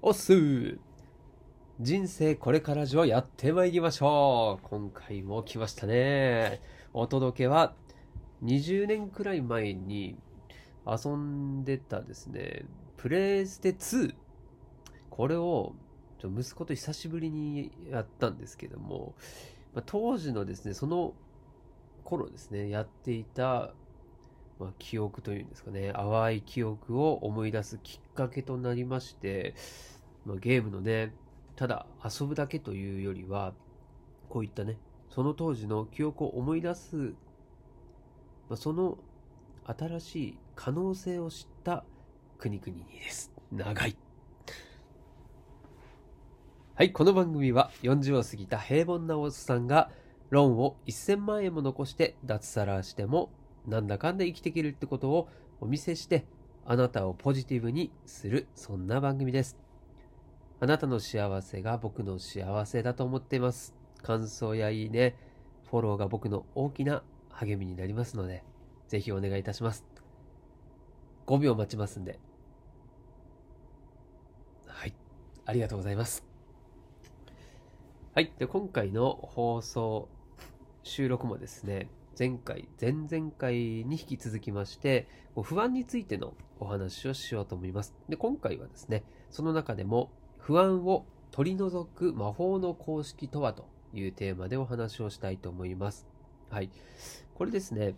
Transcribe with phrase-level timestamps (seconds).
[0.00, 0.78] おっすー
[1.80, 6.60] 人生これからじをやってまいりましょう今回も来ましたね。
[6.94, 7.74] お届けは
[8.44, 10.16] 20年くらい前に
[10.86, 12.64] 遊んでたですね、
[12.96, 14.14] プレイステ2。
[15.10, 15.74] これを
[16.22, 19.16] 息子と久しぶりにやったんですけども、
[19.74, 21.12] ま、当時のですね、その
[22.04, 23.74] 頃ですね、やっていた
[24.58, 29.54] まあ、記憶というんですかね、淡い記憶を思い出すきっかけとなりまして、
[30.24, 31.14] まあ、ゲームのね、
[31.56, 33.54] ただ遊ぶだけというよりは、
[34.28, 34.78] こういったね、
[35.10, 38.98] その当時の記憶を思い出す、まあ、その
[39.64, 41.84] 新しい可能性を知った
[42.38, 43.32] 国々にです。
[43.52, 43.96] 長い。
[46.74, 49.90] はい、この番組は40を過ぎた平凡なおっさんが
[50.30, 53.30] ローンを1000万円も残して脱サラしても
[53.68, 55.28] なんだかんだ生きていけるってことを
[55.60, 56.24] お見せして、
[56.64, 59.58] あなたをポジティブにする、そんな番組です。
[60.60, 63.74] あなたの幸せが僕の幸せだと思っています。
[64.02, 65.16] 感想やいいね、
[65.70, 68.42] フォローが僕の大きな励みになりますので、
[68.88, 69.84] ぜひお願いいたします。
[71.26, 72.18] 5秒待ちますんで。
[74.66, 74.94] はい。
[75.44, 76.24] ありがとうございます。
[78.14, 78.32] はい。
[78.38, 80.08] で、今回の放送、
[80.82, 85.06] 収録もですね、前回、前々回に引き続きまして、
[85.40, 87.94] 不安についてのお話をしようと思います。
[88.08, 96.08] で、今回はですね、その中でも不安を取り除く魔法の公式とはというテーマでお話をしたいと思います。
[96.50, 96.70] はい。
[97.34, 97.94] これですね、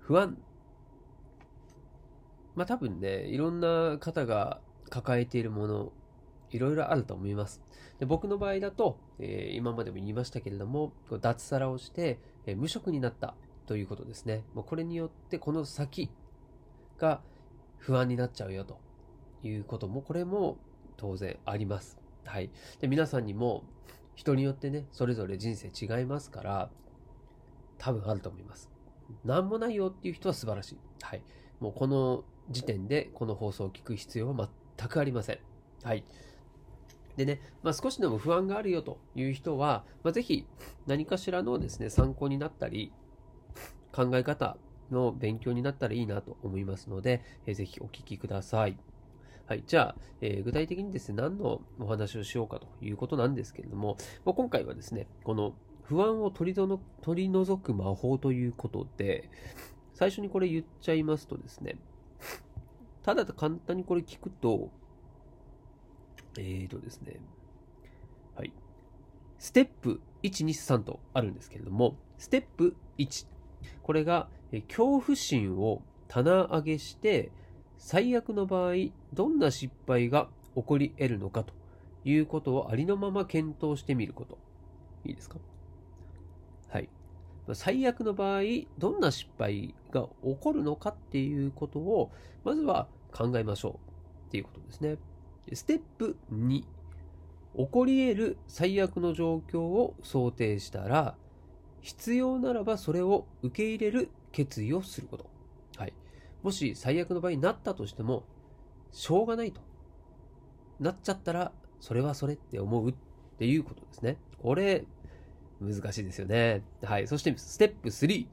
[0.00, 0.36] 不安。
[2.54, 4.60] まあ多分ね、いろんな方が
[4.90, 5.92] 抱えているもの
[6.50, 7.60] いろいろあると思います。
[7.98, 13.34] で僕の場合だと、えー、今までも言いましたけれども、脱サラをして、えー、無職になった
[13.66, 14.44] ということですね。
[14.54, 16.10] もうこれによってこの先
[16.98, 17.22] が
[17.78, 18.78] 不安になっちゃうよと
[19.42, 20.58] いうことも、これも
[20.96, 21.98] 当然あります。
[22.24, 22.50] はい。
[22.80, 23.64] で、皆さんにも
[24.14, 26.70] 人によってね、それぞれ人生違いますから、
[27.78, 28.70] 多分あると思います。
[29.24, 30.78] なんもないよっていう人は素晴らしい。
[31.02, 31.22] はい。
[31.60, 35.38] もうこの時点でこの放送を聞く必要は全くありません。
[35.82, 36.04] はい。
[37.16, 40.46] でね、まあ、少しでも不安があるよという人は、まあ、ぜひ
[40.86, 42.92] 何かしらのですね、参考になったり、
[43.92, 44.56] 考え方
[44.90, 48.76] の勉強になったらいいなと思いますので、えー、ぜひお聞きください。
[49.46, 49.64] はい。
[49.66, 56.60] じゃあ、えー、具体的にですね、何のお話をしようかということなんですけれども、まあ、今回はですね、この不安を取り
[57.02, 59.30] 取り除く魔法ということで、
[59.92, 61.76] 最初にこれ言っちゃいますとですね、
[63.02, 64.70] ただ簡単にこれ聞くと、
[66.38, 67.20] えーとですね、
[68.34, 68.52] はい。
[69.38, 73.26] ステップ1、2、3とあるんですけれども、ステップ1。
[73.82, 77.30] これが、え恐怖心を棚上げして、
[77.78, 78.74] 最悪の場合、
[79.12, 81.52] どんな失敗が起こり得るのかと
[82.04, 84.38] いうことをありのまま検討してみること。
[85.04, 85.38] いいですか？
[86.68, 86.88] はい。
[87.52, 88.42] 最悪の場合、
[88.78, 92.10] どんな失敗が起こるのかっていうことを、
[92.44, 93.72] まずは考えましょう
[94.28, 94.96] っていうことですね。
[95.52, 96.66] ステップ2、起
[97.70, 101.16] こり得る最悪の状況を想定したら、
[101.80, 105.26] 必要ならばそれを受け入れる決意をすること。
[105.76, 105.92] はい。
[106.42, 108.24] もし最悪の場合になったとしても、
[108.90, 109.60] しょうがないと。
[110.80, 112.94] なっちゃったら、それはそれって思うっ
[113.38, 114.16] ていうことですね。
[114.42, 114.84] これ、
[115.60, 116.62] 難しいですよね。
[116.82, 117.06] はい。
[117.06, 118.26] そして、ステップ3。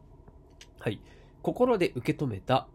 [0.79, 0.99] はい。
[1.41, 2.67] 心で受け止めた、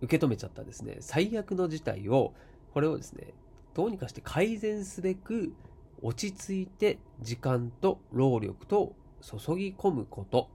[0.00, 2.34] 受け止めちゃったですね、最悪の事態を、
[2.72, 3.34] これをですね、
[3.74, 5.54] どうにかして改善すべく
[6.02, 10.48] 落ち着いて時間と労力と注ぎ込むこと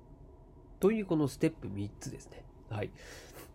[0.79, 2.43] というこのステップ3つですね。
[2.69, 2.91] はい。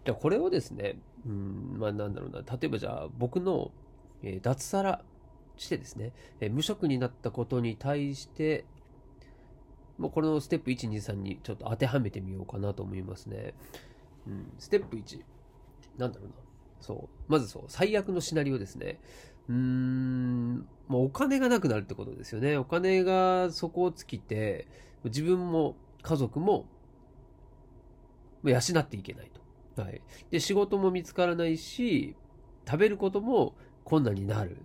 [0.05, 0.97] じゃあこれをですね、
[1.27, 3.71] うん、まあなんだろうな、例えばじゃあ僕の、
[4.41, 5.05] 脱サラ
[5.57, 6.13] してですね、
[6.51, 8.65] 無職になったことに対して、
[9.99, 13.55] もうこのステップ1、2、3にちょっと当てはめてみようかなと思いますね。
[14.27, 15.21] うん、ステップ1、
[15.99, 16.35] なんだろうな。
[16.81, 17.09] そう。
[17.29, 18.99] まずそう、最悪のシナリオですね。
[19.49, 22.57] うん、もうお金がなくなるってことですよね。
[22.57, 24.69] お金が底を尽きて、
[25.05, 26.67] 自分も家族も
[28.45, 29.31] 養っていけない
[29.75, 29.83] と。
[29.83, 30.01] はい。
[30.31, 32.17] で、仕事も見つからないし、
[32.67, 34.59] 食べることも困難になる。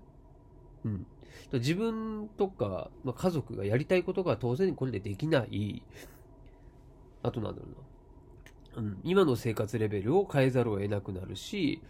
[0.86, 1.08] うん。
[1.54, 5.84] 自分とか、まあ、家族がやりたいことが当然これでできない。
[7.24, 7.68] あとなんだろ
[8.76, 8.84] うな。
[8.84, 11.82] うん、今の生活レベルを変えざるを得なくなるし、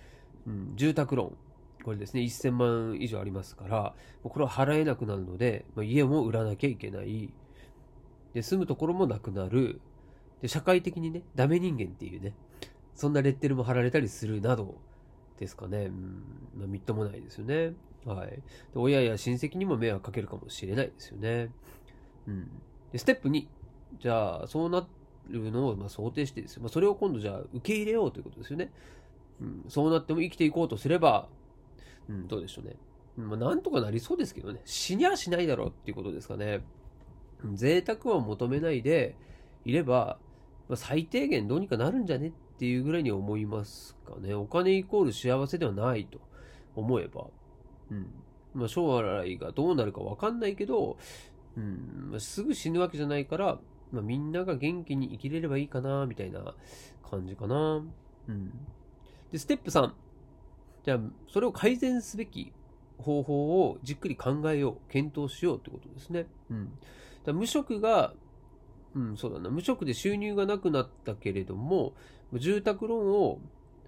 [0.46, 1.47] うん、住宅ローン。
[1.84, 7.34] これですね、1000万以上ありますから、これは払えなくなるので、まあ、家も売らなきゃいけない。
[8.34, 9.82] で、住むところもなくなる。
[10.42, 12.34] で、社会的にね、ダメ人間っていうね、
[12.96, 14.76] そんなレッテルも貼られたりするなど、
[15.40, 15.86] ですかね。
[15.86, 16.24] うん、
[16.58, 17.74] まあ、みっともないですよね。
[18.06, 18.30] はい。
[18.30, 18.42] で
[18.76, 21.52] 親や親戚にも迷惑かけるかもしれないですよね。
[22.28, 22.50] うん。
[22.92, 23.48] で、ステップ2。
[24.00, 24.88] じゃあ、そうな
[25.30, 26.64] るのをま想定してですよ。
[26.64, 28.72] まあ、それを今度じゃあ受け入れようということですよね。
[29.42, 29.66] うん。
[29.68, 31.30] そうなっても生きていこうとすれば、
[32.10, 32.76] うん、どうでしょうね。
[33.18, 34.62] まあ、なんとかなりそうですけどね。
[34.66, 36.62] 死にゃしないだろうっていうことですかね。
[37.54, 39.16] 贅沢を求めないで
[39.66, 40.20] いれば、
[40.70, 44.34] まあ、最低限どうにかなるんじゃねっていうぐらいに思いますかね。
[44.34, 46.20] お金イコール幸せではないと
[46.76, 47.28] 思えば。
[47.92, 48.08] うん。
[48.54, 50.98] まあ、将来がどうなるかわかんないけど、
[51.56, 53.60] うん、まあ、すぐ死ぬわけじゃないから、
[53.92, 56.56] まあ、みんなが元気に生きれればいいかな、みたいな
[57.10, 57.84] 感じかな。
[58.28, 58.52] うん。
[59.32, 59.92] で、ステップ3。
[60.88, 62.54] じゃあ、それを改善すべき
[62.98, 66.28] 方法をじっくり考えよう、検討しようってことですね。
[66.50, 66.72] うん。
[67.26, 68.14] だ無職が、
[68.96, 71.92] うん、そうだな、無職で収入がなくなったけれども、
[72.32, 73.40] 住宅ローンを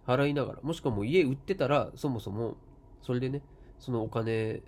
[0.05, 2.57] 払いながら、もしくはもう家売ってたら、そもそも、
[3.01, 3.43] それでね、
[3.79, 4.61] そのお金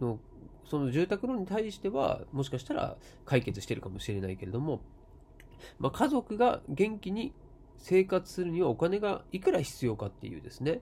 [0.00, 0.20] の、
[0.64, 4.82] その住宅ローンに対しては、もしかしたら解決してるかもしれないけれども、
[5.80, 7.32] まあ、家族が元気に
[7.78, 10.80] 生活するにはお金がいくら必要かっていうですね、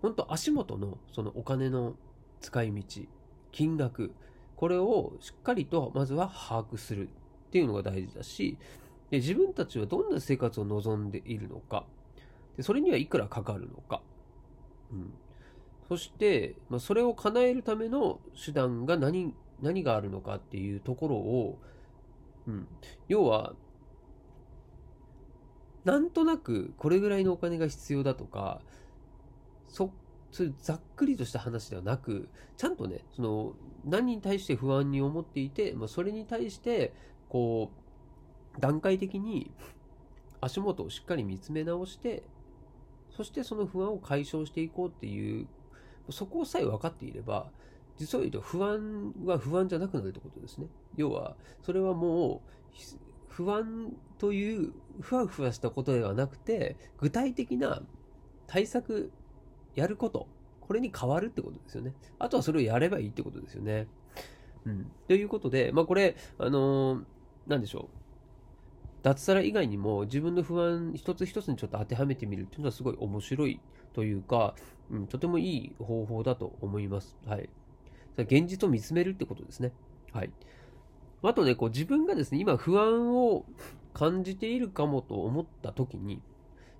[0.00, 1.94] 本当足元のそのお金の
[2.40, 2.82] 使い道、
[3.52, 4.12] 金額、
[4.56, 7.10] これをしっかりとまずは把握するっ
[7.50, 8.58] ていうのが大事だし、
[9.10, 11.84] で自分たちはどんな生活を望んでいるのか、
[12.56, 14.02] でそれにはいくらかかるのか、
[14.92, 15.12] うん、
[15.88, 21.58] そして、まあ、それを叶えるための手段が何何があるのかっていうところを、
[22.46, 22.66] うん、
[23.08, 23.54] 要は
[25.84, 28.60] なんとなくこれぐらいのお金が必要だとか
[29.72, 29.90] そ、
[30.30, 36.92] そういうざっくりとした話ではなく、ちゃんとね、その、何に対して不安に思っていて、まあ、それに対して、
[37.28, 37.70] こ
[38.56, 39.50] う、段階的に
[40.40, 42.22] 足元をしっかり見つめ直して、
[43.16, 45.46] そしてその不安を解消していこうっていう、
[46.10, 47.50] そこさえ分かっていれば、
[47.98, 50.66] 実を言うと不安は不安じゃなくなるってことですね。
[50.96, 52.72] 要は、それはもう、
[53.32, 57.82] 不安というふわふわしたことではなくて、具体的な
[58.46, 59.10] 対策
[59.74, 60.28] やること、
[60.60, 61.94] これに変わるってことですよね。
[62.18, 63.88] あとはそれをやればいいってことですよね。
[64.66, 64.90] うん。
[65.08, 67.04] ということで、まあこれ、あのー、
[67.46, 67.96] なんでしょう。
[69.02, 73.60] 脱サラ以外にも自分の不安一つ一つにちょっと当てはめてみるっていうのはすごい面白い
[73.94, 74.54] というか、
[74.90, 77.16] うん、とてもいい方法だと思います。
[77.26, 77.48] はい。
[78.18, 79.72] 現実を見つめるってことですね。
[80.12, 80.30] はい。
[81.22, 83.44] あとね、こう自分がですね、今不安を
[83.94, 86.20] 感じているかもと思った時に、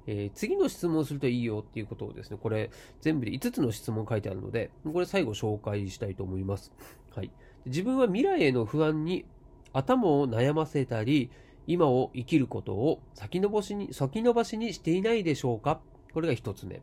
[0.06, 6.72] えー、次の質問するといいよっていうことをですね、これ全部で5つの質問書いてあるので、これ最後紹介したいと思います。
[7.14, 7.30] はい。
[7.66, 9.24] 自分は未来への不安に
[9.72, 11.30] 頭を悩ませたり、
[11.68, 15.80] 今を生きることを先延ばしに、先延ばしにしていないでしょうか？
[16.12, 16.82] これが1つ目。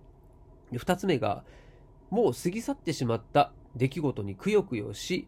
[0.72, 1.44] 2つ目が、
[2.10, 5.28] もう過ぎ去ってしまった出来事にくよくよし、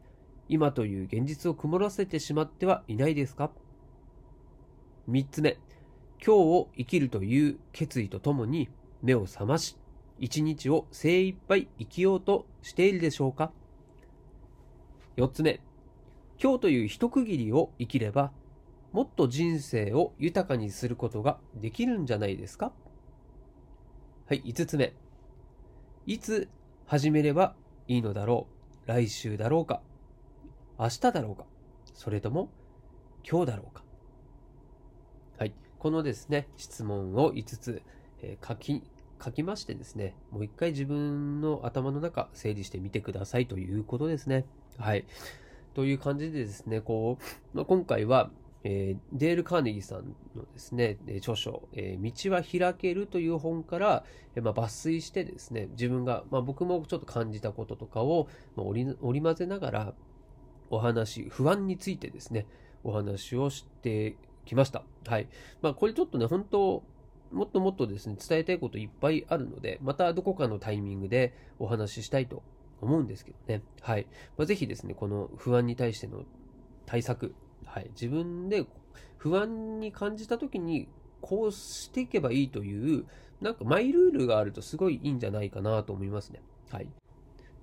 [0.51, 3.51] 今という現実を曇らせてしまってはいないですか
[5.09, 5.57] ?3 つ目。
[6.24, 8.68] 今日を生きるという決意とともに
[9.01, 9.77] 目を覚まし、
[10.19, 13.53] 一日を精一杯生きようとしているでしょうか？
[15.15, 15.62] 四つ目、
[16.38, 18.33] 今日という一区切りを生きれば、
[18.92, 22.74] もっと人生を豊かにすることができるんじゃないですか？
[24.27, 24.94] はい、五つ目。
[26.07, 26.50] いつ
[26.88, 27.56] 始めれば
[27.88, 28.48] いいのだろ
[28.86, 28.89] う？
[28.89, 29.81] 来週だろうか？
[30.80, 31.46] 明日だろうか？
[31.94, 32.50] それとも
[33.30, 33.84] 今日だろうか？
[35.38, 37.82] はいこのですね、質問を5つ、
[38.22, 38.84] えー、書き、
[39.24, 44.46] 書きましてですね、もう一回自分の頭の中整理してみてくださいということですね。
[44.78, 45.06] はい。
[45.74, 47.18] という感じでですね、こ
[47.54, 48.30] う、まあ、今回は、
[48.63, 54.04] えー、デール・カーネギーさんのですね、著書、えー、道は開けるという本から、
[54.36, 59.94] えー、まあ、抜粋してですね、自分が、まあ、僕もちょっと感じたこととかを、まあ、織り織り交ぜながら、
[60.72, 62.48] お話、不安についてですね、
[62.84, 64.84] お話をしてきました。
[65.06, 65.28] はい。
[65.62, 66.84] まあ、これちょっとね、本当
[67.32, 72.42] もっともっとですね、伝えたいこといっぱいあるので、またどこかのタイミングでお話ししたいと
[72.82, 73.62] 思うんですけどね。
[73.82, 74.08] はい。
[74.38, 76.24] まあ、ぜひですね、この不安に対しての
[76.86, 77.36] 対策、
[77.66, 77.90] はい。
[77.92, 78.66] 自分で
[79.18, 80.88] 不安に感じた時に、
[81.20, 83.06] こうしていけばいいという、
[83.42, 86.42] なんかマイルールがあるとすごいいいんじゃないかなと思いますね。
[86.70, 86.88] はい。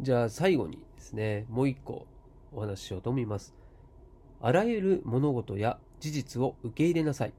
[0.00, 2.06] じゃあ最後にですね、もう一個
[2.52, 3.54] お話ししようと思います。
[4.40, 7.32] あらゆる物事や事実を受け入れなさい。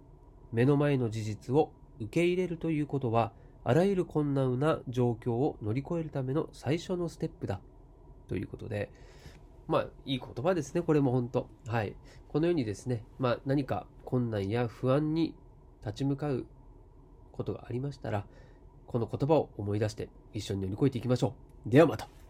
[0.51, 3.31] 目の前の事実を受け入れるということは、
[3.63, 7.59] あらゆる困難な状況を乗り越えるための最初のステップだ。
[8.27, 8.91] ということで、
[9.67, 11.47] まあ、いい言葉ですね、これも本当。
[11.67, 11.95] はい。
[12.29, 15.35] このようにですね、まあ、何か困難や不安に
[15.85, 16.45] 立ち向かう
[17.31, 18.25] ことがありましたら、
[18.87, 21.35] この言葉を思い出して一緒に乗り越えていきましょ
[21.67, 21.69] う。
[21.69, 22.09] ではまた。